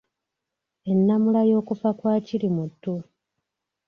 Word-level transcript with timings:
Ennamula 0.91 1.41
y’okufa 1.49 1.89
kwa 1.99 2.15
Kirimuttu. 2.25 2.93